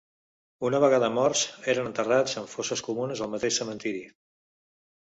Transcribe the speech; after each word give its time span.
Una 0.69 0.79
vegada 0.83 1.09
morts 1.17 1.43
eren 1.75 1.91
enterrats 1.91 2.35
en 2.43 2.51
fosses 2.55 2.85
comunes 2.89 3.23
al 3.27 3.33
mateix 3.37 3.63
cementeri. 3.63 4.07